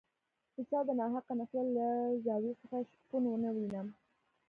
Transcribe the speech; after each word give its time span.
د 0.55 0.55
چا 0.69 0.79
د 0.87 0.89
ناحقه 0.99 1.33
نفرت 1.39 1.67
له 1.77 1.87
زاویې 2.25 2.53
څخه 2.61 2.77
شپون 2.91 3.23
ونه 3.27 3.49
وینم. 3.55 3.87